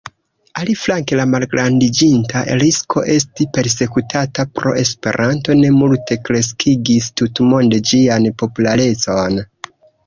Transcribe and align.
Aliflanke, 0.59 1.17
la 1.19 1.25
malgrandiĝinta 1.33 2.41
risko 2.63 3.03
esti 3.17 3.47
persekutata 3.59 4.47
pro 4.57 4.75
Esperanto, 4.85 5.59
ne 5.63 5.71
multe 5.79 6.19
kreskigis 6.31 7.15
tutmonde 7.23 7.83
ĝian 7.93 8.31
popularecon. 8.45 9.43